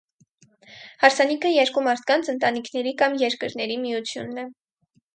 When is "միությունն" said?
3.87-4.47